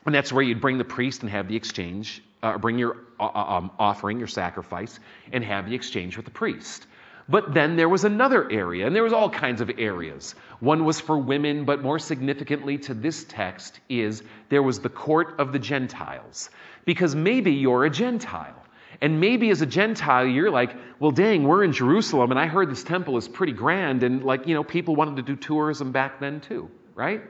[0.06, 3.26] And that's where you'd bring the priest and have the exchange, uh, bring your uh,
[3.26, 5.00] um, offering, your sacrifice,
[5.32, 6.88] and have the exchange with the priest.
[7.32, 10.36] But then there was another area, and there was all kinds of areas.
[10.60, 15.40] One was for women, but more significantly to this text is there was the court
[15.40, 16.50] of the Gentiles.
[16.84, 18.62] Because maybe you're a Gentile.
[19.00, 22.70] And maybe as a Gentile, you're like, well, dang, we're in Jerusalem, and I heard
[22.70, 26.20] this temple is pretty grand, and like, you know, people wanted to do tourism back
[26.20, 27.22] then too, right?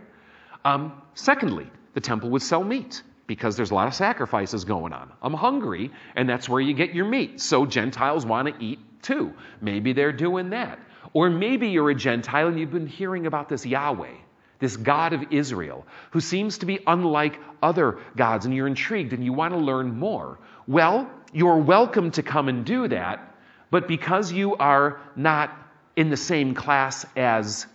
[0.65, 5.11] Um, secondly, the temple would sell meat because there's a lot of sacrifices going on.
[5.21, 7.39] I'm hungry, and that's where you get your meat.
[7.39, 9.33] So Gentiles want to eat too.
[9.59, 10.79] Maybe they're doing that.
[11.13, 14.13] Or maybe you're a Gentile and you've been hearing about this Yahweh,
[14.59, 19.23] this God of Israel, who seems to be unlike other gods, and you're intrigued and
[19.23, 20.39] you want to learn more.
[20.67, 23.35] Well, you're welcome to come and do that,
[23.71, 25.57] but because you are not
[25.95, 27.67] in the same class as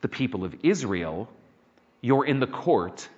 [0.00, 1.28] the people of Israel,
[2.00, 3.08] you're in the court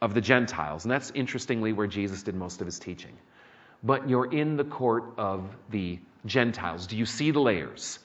[0.00, 0.84] of the Gentiles.
[0.84, 3.16] And that's interestingly where Jesus did most of his teaching.
[3.82, 5.98] But you're in the court of the
[6.28, 6.86] Gentiles.
[6.86, 7.98] Do you see the layers?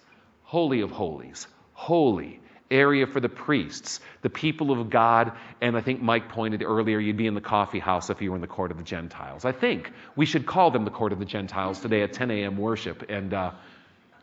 [0.44, 2.40] Holy of holies, holy,
[2.74, 5.32] area for the priests, the people of God,
[5.62, 8.36] and I think Mike pointed earlier, you'd be in the coffee house if you were
[8.36, 9.46] in the court of the Gentiles.
[9.46, 12.58] I think we should call them the court of the Gentiles today at 10 a.m.
[12.58, 13.52] worship, and uh,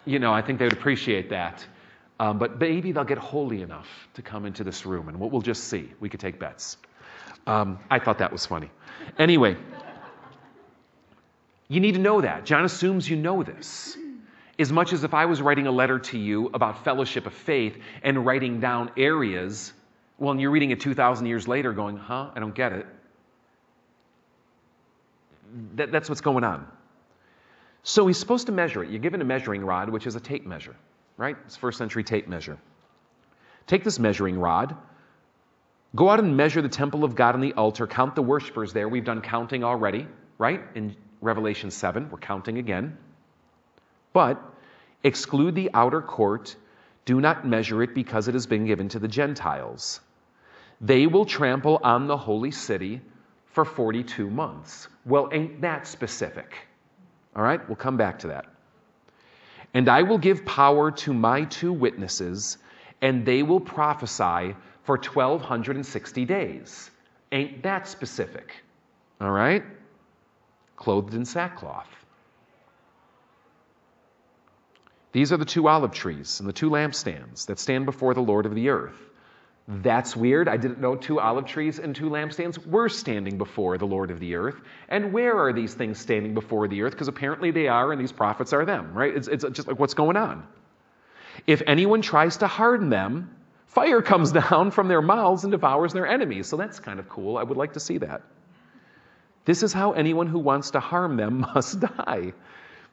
[0.05, 1.65] you know, I think they would appreciate that.
[2.19, 5.41] Um, but maybe they'll get holy enough to come into this room, and we'll, we'll
[5.41, 5.91] just see.
[6.01, 6.77] We could take bets.
[7.47, 8.71] Um, I thought that was funny.
[9.19, 9.57] Anyway.
[11.71, 12.45] You need to know that.
[12.45, 13.97] John assumes you know this.
[14.59, 17.79] As much as if I was writing a letter to you about fellowship of faith
[18.03, 19.73] and writing down areas,
[20.19, 22.87] well, and you're reading it 2,000 years later going, huh, I don't get it.
[25.77, 26.67] That, that's what's going on.
[27.85, 28.91] So he's supposed to measure it.
[28.91, 30.75] You're given a measuring rod, which is a tape measure,
[31.17, 31.37] right?
[31.47, 32.59] It's first century tape measure.
[33.69, 34.77] Take this measuring rod,
[35.95, 38.89] go out and measure the temple of God and the altar, count the worshipers there.
[38.89, 40.63] We've done counting already, right?
[40.75, 42.97] In Revelation 7, we're counting again.
[44.13, 44.41] But
[45.05, 46.57] exclude the outer court,
[47.05, 50.01] do not measure it because it has been given to the Gentiles.
[50.81, 53.01] They will trample on the holy city
[53.47, 54.89] for 42 months.
[55.05, 56.55] Well, ain't that specific?
[57.37, 58.47] All right, we'll come back to that.
[59.75, 62.59] And I will give power to my two witnesses,
[63.03, 66.91] and they will prophesy for 1260 days.
[67.33, 68.53] Ain't that specific?
[69.21, 69.63] All right?
[70.81, 71.87] Clothed in sackcloth.
[75.13, 78.47] These are the two olive trees and the two lampstands that stand before the Lord
[78.47, 78.99] of the earth.
[79.69, 80.49] That's weird.
[80.49, 84.21] I didn't know two olive trees and two lampstands were standing before the Lord of
[84.21, 84.61] the earth.
[84.89, 86.93] And where are these things standing before the earth?
[86.93, 89.15] Because apparently they are, and these prophets are them, right?
[89.15, 90.47] It's, it's just like what's going on.
[91.47, 96.07] If anyone tries to harden them, fire comes down from their mouths and devours their
[96.07, 96.47] enemies.
[96.47, 97.37] So that's kind of cool.
[97.37, 98.23] I would like to see that.
[99.45, 102.33] This is how anyone who wants to harm them must die.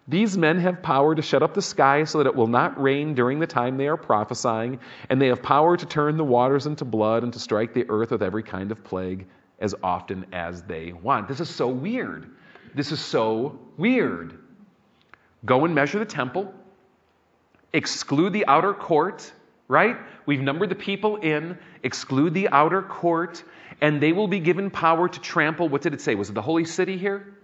[0.07, 3.13] These men have power to shut up the sky so that it will not rain
[3.13, 4.79] during the time they are prophesying,
[5.09, 8.11] and they have power to turn the waters into blood and to strike the earth
[8.11, 9.27] with every kind of plague
[9.59, 11.27] as often as they want.
[11.27, 12.29] This is so weird.
[12.73, 14.39] This is so weird.
[15.45, 16.53] Go and measure the temple,
[17.73, 19.31] exclude the outer court,
[19.67, 19.97] right?
[20.25, 23.43] We've numbered the people in, exclude the outer court,
[23.81, 25.69] and they will be given power to trample.
[25.69, 26.15] What did it say?
[26.15, 27.35] Was it the holy city here?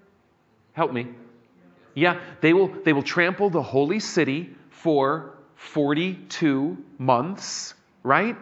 [0.74, 1.08] Help me.
[1.96, 8.36] Yeah, they will, they will trample the holy city for 42 months, right?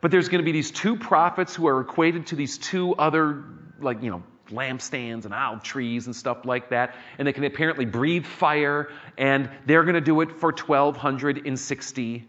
[0.00, 3.44] But there's going to be these two prophets who are equated to these two other,
[3.80, 6.94] like, you know, lampstands and olive trees and stuff like that.
[7.18, 12.26] And they can apparently breathe fire, and they're going to do it for 1,260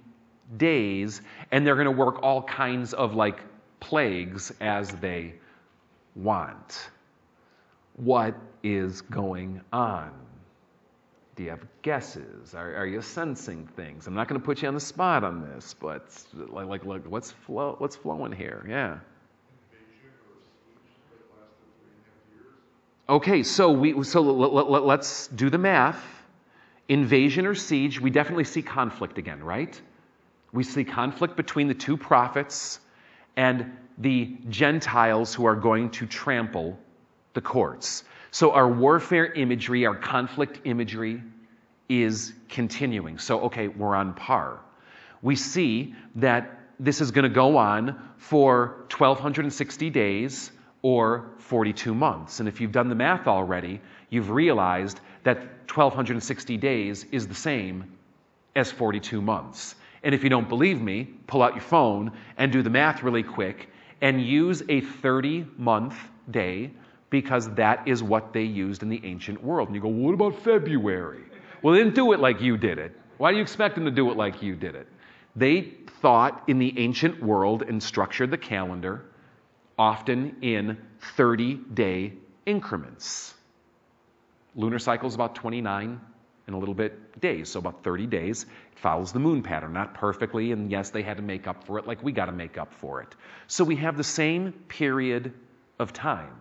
[0.55, 1.21] days.
[1.51, 3.39] And they're going to work all kinds of, like,
[3.79, 5.33] plagues as they
[6.15, 6.89] want.
[7.95, 10.11] What is going on?
[11.35, 12.55] Do you have guesses?
[12.55, 14.07] Are, are you sensing things?
[14.07, 17.09] I'm not going to put you on the spot on this, but like, like, look,
[17.09, 18.65] what's flow, what's flowing here?
[18.67, 18.97] Yeah.
[23.07, 26.03] Okay, so we so let, let, let's do the math.
[26.89, 29.79] Invasion or siege, we definitely see conflict again, right?
[30.51, 32.79] We see conflict between the two prophets
[33.35, 36.77] and the Gentiles who are going to trample
[37.33, 38.03] the courts.
[38.31, 41.21] So our warfare imagery, our conflict imagery
[41.89, 43.17] is continuing.
[43.17, 44.59] So, okay, we're on par.
[45.21, 52.39] We see that this is going to go on for 1,260 days or 42 months.
[52.39, 55.37] And if you've done the math already, you've realized that
[55.73, 57.97] 1,260 days is the same
[58.55, 59.75] as 42 months.
[60.03, 63.23] And if you don't believe me, pull out your phone and do the math really
[63.23, 63.69] quick
[64.01, 65.95] and use a 30 month
[66.31, 66.71] day
[67.09, 69.69] because that is what they used in the ancient world.
[69.69, 71.23] And you go, what about February?
[71.61, 72.95] Well, they didn't do it like you did it.
[73.17, 74.87] Why do you expect them to do it like you did it?
[75.35, 79.05] They thought in the ancient world and structured the calendar
[79.77, 80.77] often in
[81.15, 82.13] 30 day
[82.45, 83.35] increments.
[84.55, 86.01] Lunar cycle is about 29
[86.47, 88.43] and a little bit days, so about 30 days.
[88.71, 91.77] It follows the moon pattern, not perfectly, and yes, they had to make up for
[91.77, 93.13] it like we got to make up for it.
[93.47, 95.33] So we have the same period
[95.77, 96.33] of time.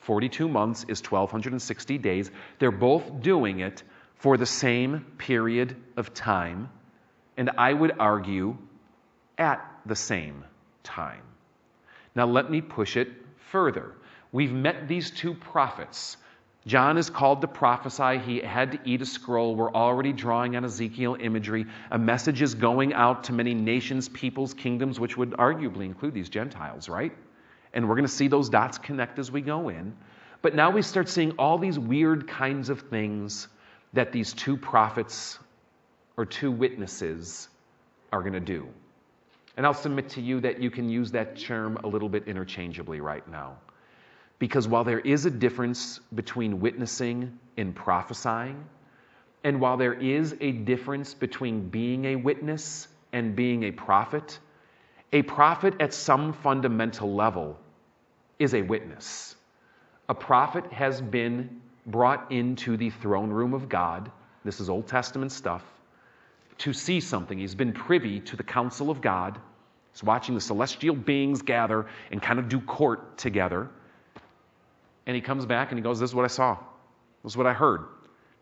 [0.00, 2.30] 42 months is 1,260 days.
[2.58, 3.82] They're both doing it
[4.16, 6.70] for the same period of time,
[7.36, 8.56] and I would argue
[9.38, 10.44] at the same
[10.82, 11.22] time.
[12.14, 13.08] Now, let me push it
[13.50, 13.92] further.
[14.32, 16.16] We've met these two prophets.
[16.66, 18.18] John is called to prophesy.
[18.18, 19.54] He had to eat a scroll.
[19.54, 21.66] We're already drawing on Ezekiel imagery.
[21.90, 26.30] A message is going out to many nations, peoples, kingdoms, which would arguably include these
[26.30, 27.12] Gentiles, right?
[27.74, 29.94] And we're going to see those dots connect as we go in.
[30.40, 33.48] But now we start seeing all these weird kinds of things
[33.92, 35.38] that these two prophets
[36.16, 37.48] or two witnesses
[38.12, 38.66] are going to do.
[39.56, 43.00] And I'll submit to you that you can use that term a little bit interchangeably
[43.00, 43.56] right now.
[44.38, 48.64] Because while there is a difference between witnessing and prophesying,
[49.44, 54.38] and while there is a difference between being a witness and being a prophet,
[55.12, 57.58] a prophet at some fundamental level
[58.38, 59.36] is a witness.
[60.08, 64.10] A prophet has been brought into the throne room of God.
[64.44, 65.62] This is Old Testament stuff.
[66.58, 67.38] To see something.
[67.38, 69.38] He's been privy to the council of God.
[69.92, 73.68] He's watching the celestial beings gather and kind of do court together.
[75.06, 76.58] And he comes back and he goes, This is what I saw.
[77.22, 77.86] This is what I heard.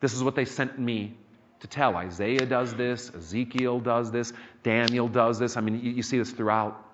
[0.00, 1.16] This is what they sent me
[1.60, 1.96] to tell.
[1.96, 5.56] Isaiah does this, Ezekiel does this, Daniel does this.
[5.56, 6.84] I mean, you, you see this throughout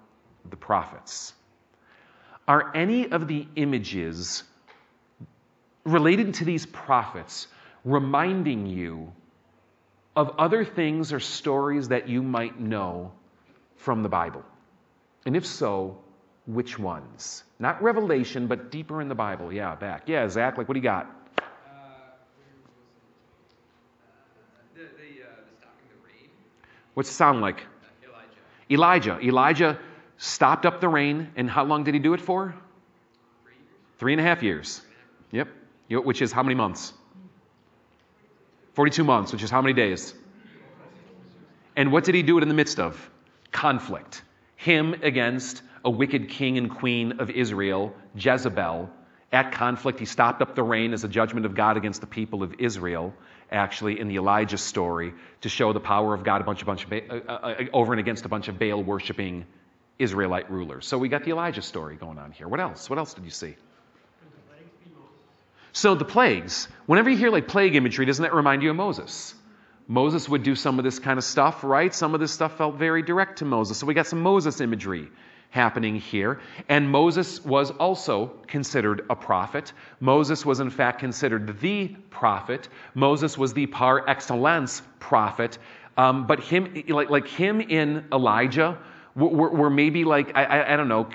[0.51, 1.33] the prophets.
[2.47, 4.45] Are any of the images
[5.85, 7.49] related to these prophets
[7.85, 9.13] reminding you
[10.17, 13.13] of other things or stories that you might know
[13.77, 14.45] from the Bible?
[15.25, 15.99] And if so,
[16.49, 17.45] which ones?
[17.59, 19.53] Not Revelation, but deeper in the Bible.
[19.53, 20.09] Yeah, back.
[20.09, 21.07] Yeah, Zach, like what do you got?
[24.75, 24.83] The,
[26.95, 27.61] What's it sound like?
[27.61, 28.07] uh,
[28.71, 29.17] Elijah.
[29.19, 29.27] Elijah.
[29.27, 29.79] Elijah
[30.17, 32.55] stopped up the rain, and how long did he do it for?
[33.99, 34.81] Three and a half years.
[35.33, 35.49] Yep.
[35.91, 36.93] Which is how many months?
[38.75, 40.15] 42 months, which is how many days?
[41.77, 43.11] And what did he do it in the midst of?
[43.53, 44.23] Conflict.
[44.57, 48.91] Him against a wicked king and queen of Israel, Jezebel.
[49.31, 52.43] At conflict, he stopped up the rain as a judgment of God against the people
[52.43, 53.13] of Israel,
[53.53, 55.13] actually, in the Elijah story,
[55.43, 57.93] to show the power of God a bunch, a bunch of, uh, uh, uh, over
[57.93, 59.45] and against a bunch of Baal worshiping
[59.99, 60.87] Israelite rulers.
[60.87, 62.49] So we got the Elijah story going on here.
[62.49, 62.89] What else?
[62.89, 63.57] What else did you see?
[65.73, 69.35] So the plagues, whenever you hear like plague imagery, doesn't that remind you of Moses?
[69.87, 71.95] Moses would do some of this kind of stuff, right?
[71.95, 73.79] Some of this stuff felt very direct to Moses.
[73.79, 75.09] So we got some Moses imagery
[75.51, 76.41] happening here.
[76.69, 79.73] And Moses was also considered a prophet.
[80.01, 82.69] Moses was, in fact, considered the prophet.
[82.95, 85.59] Moses was the par excellence prophet.
[85.97, 88.79] Um, but him, like, like him in Elijah,
[89.17, 91.09] were, were maybe like, I, I, I don't know,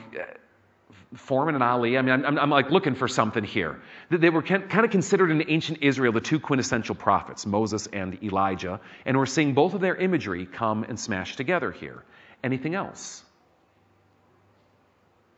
[1.16, 1.98] Foreman and Ali.
[1.98, 3.80] I mean, I'm, I'm, I'm, like looking for something here.
[4.10, 8.80] They were kind of considered in ancient Israel the two quintessential prophets, Moses and Elijah,
[9.06, 12.04] and we're seeing both of their imagery come and smash together here.
[12.44, 13.24] Anything else?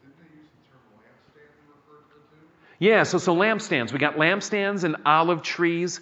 [0.01, 2.64] Didn't they use the term lampstand to refer to the two?
[2.79, 3.91] Yeah, so, so lampstands.
[3.93, 6.01] We got lampstands and olive trees.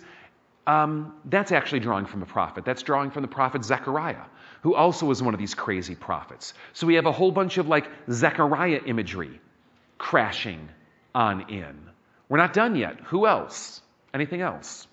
[0.66, 2.66] Um, that's actually drawing from a prophet.
[2.66, 4.26] That's drawing from the prophet Zechariah,
[4.62, 6.54] who also was one of these crazy prophets.
[6.74, 9.42] So we have a whole bunch of like Zechariah imagery
[9.98, 10.70] crashing
[11.14, 11.90] on in.
[12.30, 13.00] We're not done yet.
[13.06, 13.82] Who else?
[14.14, 14.88] Anything else?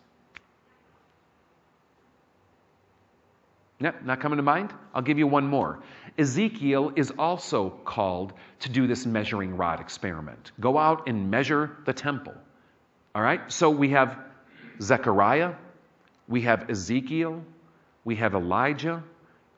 [3.81, 4.75] Yep, not coming to mind?
[4.95, 5.81] I'll give you one more.
[6.19, 10.53] Ezekiel is also called to do this measuring rod experiment.
[10.61, 12.35] Go out and measure the temple.
[13.15, 13.41] All right?
[13.51, 14.19] So we have
[14.83, 15.55] Zechariah,
[16.29, 17.43] we have Ezekiel,
[18.05, 19.03] we have Elijah,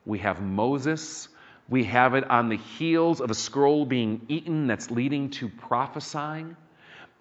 [0.05, 1.27] we have Moses,
[1.67, 6.55] we have it on the heels of a scroll being eaten that's leading to prophesying.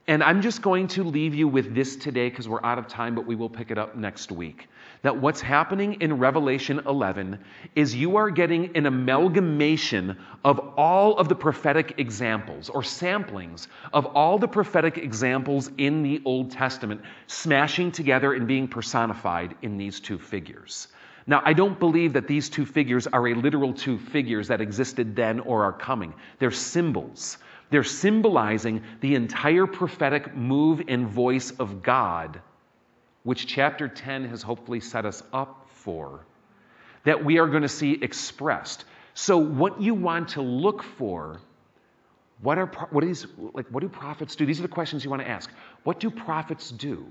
[0.08, 3.14] And I'm just going to leave you with this today because we're out of time,
[3.14, 4.68] but we will pick it up next week.
[5.02, 7.38] That what's happening in Revelation 11
[7.76, 14.06] is you are getting an amalgamation of all of the prophetic examples or samplings of
[14.06, 20.00] all the prophetic examples in the Old Testament smashing together and being personified in these
[20.00, 20.88] two figures.
[21.28, 25.14] Now, I don't believe that these two figures are a literal two figures that existed
[25.14, 26.12] then or are coming.
[26.40, 27.38] They're symbols.
[27.72, 32.38] They're symbolizing the entire prophetic move and voice of God,
[33.22, 36.26] which chapter 10 has hopefully set us up for,
[37.04, 38.84] that we are going to see expressed.
[39.14, 41.40] So, what you want to look for,
[42.42, 44.44] what, are, what, is, like, what do prophets do?
[44.44, 45.50] These are the questions you want to ask.
[45.84, 47.06] What do prophets do?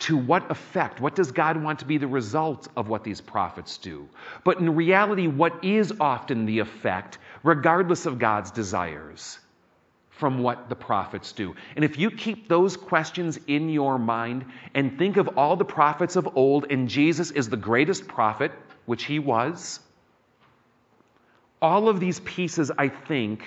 [0.00, 1.00] To what effect?
[1.00, 4.06] What does God want to be the result of what these prophets do?
[4.44, 9.38] But in reality, what is often the effect, regardless of God's desires,
[10.16, 11.54] from what the prophets do?
[11.76, 14.44] And if you keep those questions in your mind
[14.74, 18.52] and think of all the prophets of old, and Jesus is the greatest prophet,
[18.86, 19.80] which he was,
[21.60, 23.42] all of these pieces, I think,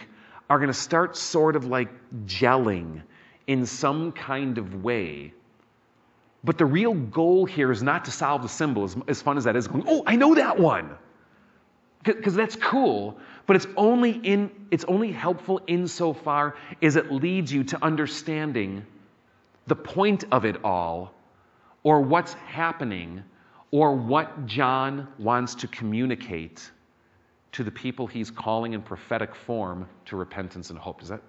[0.49, 1.89] are going to start sort of like
[2.25, 3.01] gelling
[3.47, 5.33] in some kind of way
[6.43, 9.43] but the real goal here is not to solve the symbol, as, as fun as
[9.43, 10.91] that is, going, oh, I know that one.
[12.03, 13.19] Because that's cool,
[13.49, 18.85] but it's only, in, it's only helpful insofar as it leads you to understanding
[19.65, 21.15] the point of it all,
[21.81, 23.23] or what's happening,
[23.71, 26.69] or what John wants to communicate
[27.53, 31.01] to the people he's calling in prophetic form to repentance and hope.
[31.01, 31.23] Is that?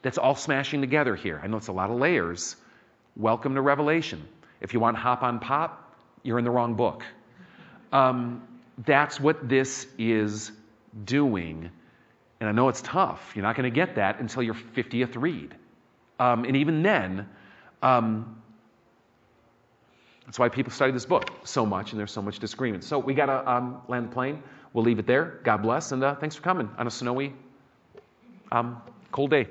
[0.00, 1.38] That's all smashing together here.
[1.44, 2.56] I know it's a lot of layers
[3.14, 4.26] Welcome to Revelation.
[4.62, 7.04] If you want hop on pop, you're in the wrong book.
[7.92, 8.42] Um,
[8.86, 10.52] that's what this is
[11.04, 11.70] doing.
[12.40, 13.32] And I know it's tough.
[13.34, 15.54] You're not going to get that until your 50th read.
[16.18, 17.28] Um, and even then,
[17.82, 18.42] um,
[20.24, 22.82] that's why people study this book so much, and there's so much disagreement.
[22.82, 24.42] So we got to um, land the plane.
[24.72, 25.40] We'll leave it there.
[25.44, 27.32] God bless, and uh, thanks for coming on a snowy,
[28.50, 28.82] um,
[29.12, 29.46] cold day.